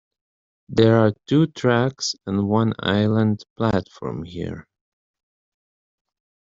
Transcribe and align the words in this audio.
There 0.67 0.97
are 0.97 1.13
two 1.27 1.45
tracks 1.45 2.15
and 2.25 2.49
one 2.49 2.73
island 2.79 3.43
platform 3.55 4.23
here. 4.23 4.67